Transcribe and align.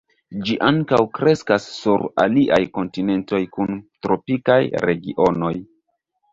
Ĝi 0.45 0.53
ankaŭ 0.69 0.99
kreskas 1.17 1.67
sur 1.73 2.07
aliaj 2.25 2.59
kontinentoj 2.79 3.43
kun 3.59 3.79
tropikaj 4.09 4.59
regionoj. 4.89 5.57